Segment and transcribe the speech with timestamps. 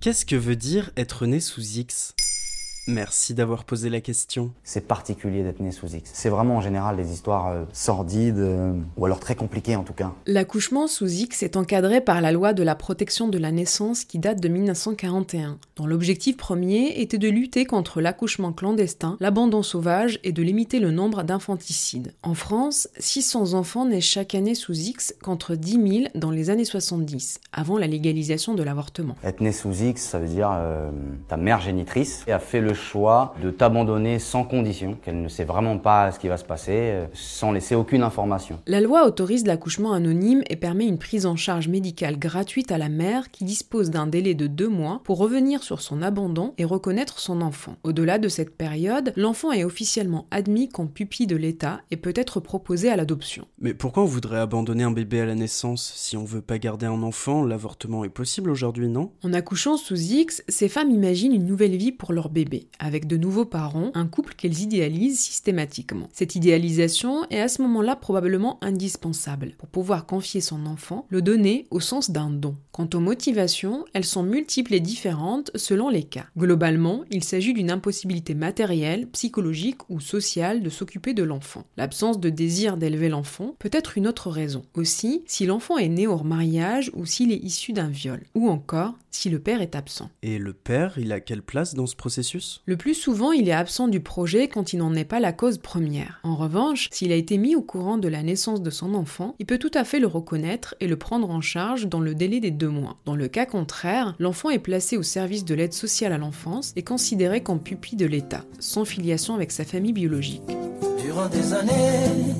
[0.00, 2.14] Qu'est-ce que veut dire être né sous X?
[2.86, 4.52] Merci d'avoir posé la question.
[4.64, 6.10] C'est particulier d'être né sous X.
[6.12, 9.92] C'est vraiment en général des histoires euh, sordides euh, ou alors très compliquées en tout
[9.92, 10.12] cas.
[10.26, 14.18] L'accouchement sous X est encadré par la loi de la protection de la naissance qui
[14.18, 20.32] date de 1941, dont l'objectif premier était de lutter contre l'accouchement clandestin, l'abandon sauvage et
[20.32, 22.14] de limiter le nombre d'infanticides.
[22.22, 26.64] En France, 600 enfants naissent chaque année sous X contre 10 000 dans les années
[26.64, 29.16] 70, avant la légalisation de l'avortement.
[29.22, 30.90] Être né sous X, ça veut dire euh,
[31.28, 35.78] ta mère génitrice a fait le choix de t'abandonner sans condition, qu'elle ne sait vraiment
[35.78, 38.58] pas ce qui va se passer, euh, sans laisser aucune information.
[38.66, 42.88] La loi autorise l'accouchement anonyme et permet une prise en charge médicale gratuite à la
[42.88, 47.18] mère qui dispose d'un délai de deux mois pour revenir sur son abandon et reconnaître
[47.18, 47.76] son enfant.
[47.84, 52.40] Au-delà de cette période, l'enfant est officiellement admis comme pupille de l'État et peut être
[52.40, 53.46] proposé à l'adoption.
[53.60, 56.86] Mais pourquoi on voudrait abandonner un bébé à la naissance Si on veut pas garder
[56.86, 59.12] un enfant, l'avortement est possible aujourd'hui, non?
[59.22, 63.16] En accouchant sous X, ces femmes imaginent une nouvelle vie pour leur bébé avec de
[63.16, 66.08] nouveaux parents, un couple qu'elles idéalisent systématiquement.
[66.12, 71.66] Cette idéalisation est à ce moment-là probablement indispensable pour pouvoir confier son enfant, le donner
[71.70, 72.56] au sens d'un don.
[72.72, 76.26] Quant aux motivations, elles sont multiples et différentes selon les cas.
[76.38, 81.64] Globalement, il s'agit d'une impossibilité matérielle, psychologique ou sociale de s'occuper de l'enfant.
[81.76, 84.62] L'absence de désir d'élever l'enfant peut être une autre raison.
[84.74, 88.22] Aussi, si l'enfant est né hors mariage ou s'il est issu d'un viol.
[88.34, 90.10] Ou encore, si le père est absent.
[90.22, 92.49] Et le père, il a quelle place dans ce processus?
[92.66, 95.58] Le plus souvent, il est absent du projet quand il n'en est pas la cause
[95.58, 96.20] première.
[96.22, 99.46] En revanche, s'il a été mis au courant de la naissance de son enfant, il
[99.46, 102.50] peut tout à fait le reconnaître et le prendre en charge dans le délai des
[102.50, 102.96] deux mois.
[103.04, 106.82] Dans le cas contraire, l'enfant est placé au service de l'aide sociale à l'enfance et
[106.82, 110.42] considéré comme pupille de l'État, sans filiation avec sa famille biologique.
[111.02, 112.34] Durant des années,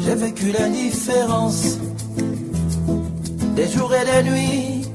[0.00, 1.78] j'ai vécu l'indifférence.
[3.54, 4.86] Des jours et des nuits,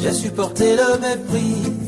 [0.00, 1.81] j'ai supporté le mépris.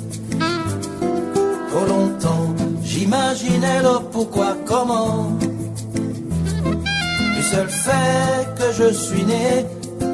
[1.74, 5.36] Trop longtemps, j'imaginais le pourquoi, comment?
[7.34, 9.66] Du seul fait que je suis né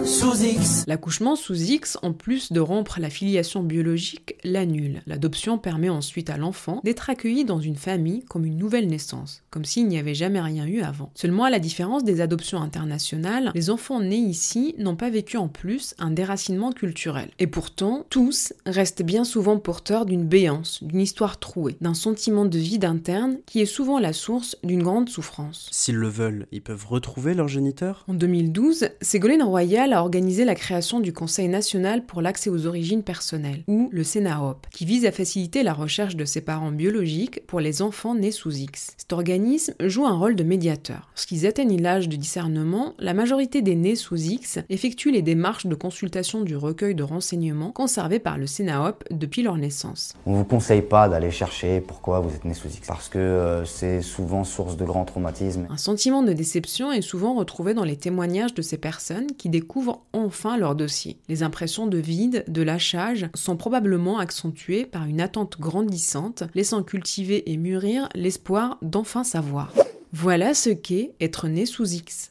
[0.04, 0.84] sous X.
[0.86, 5.02] L'accouchement sous X, en plus de rompre la filiation biologique, l'annule.
[5.06, 9.64] L'adoption permet ensuite à l'enfant d'être accueilli dans une famille comme une nouvelle naissance, comme
[9.64, 11.10] s'il n'y avait jamais rien eu avant.
[11.14, 15.48] Seulement, à la différence des adoptions internationales, les enfants nés ici n'ont pas vécu en
[15.48, 17.30] plus un déracinement culturel.
[17.38, 22.58] Et pourtant, tous restent bien souvent porteurs d'une béance, d'une histoire trouée, d'un sentiment de
[22.58, 25.68] vide interne qui est souvent la source d'une grande souffrance.
[25.72, 28.04] S'ils le veulent, ils peuvent retrouver leur géniteur?
[28.08, 33.02] En 2012, Ségolène Royal a organisé la création du Conseil national pour l'accès aux origines
[33.02, 37.60] personnelles, ou le CENAOP, qui vise à faciliter la recherche de ses parents biologiques pour
[37.60, 38.92] les enfants nés sous X.
[38.96, 41.08] Cet organisme joue un rôle de médiateur.
[41.14, 45.74] Lorsqu'ils atteignent l'âge de discernement, la majorité des nés sous X effectuent les démarches de
[45.74, 50.14] consultation du recueil de renseignements conservé par le CENAOP depuis leur naissance.
[50.26, 53.64] On vous conseille pas d'aller chercher pourquoi vous êtes né sous X, parce que euh,
[53.64, 55.66] c'est souvent source de grands traumatismes.
[55.70, 59.79] Un sentiment de déception est souvent retrouvé dans les témoignages de ces personnes qui découvrent
[60.12, 61.18] enfin leur dossier.
[61.28, 67.50] Les impressions de vide, de lâchage sont probablement accentuées par une attente grandissante, laissant cultiver
[67.50, 69.72] et mûrir l'espoir d'enfin savoir.
[70.12, 72.30] Voilà ce qu'est être né sous X.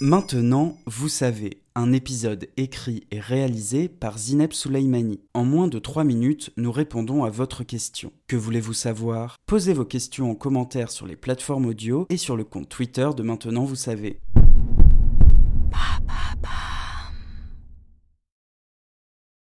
[0.00, 5.20] Maintenant, vous savez, un épisode écrit et réalisé par Zineb Souleimani.
[5.34, 8.12] En moins de 3 minutes, nous répondons à votre question.
[8.26, 9.36] Que voulez-vous savoir?
[9.46, 13.22] Posez vos questions en commentaire sur les plateformes audio et sur le compte Twitter de
[13.22, 14.20] Maintenant, vous savez.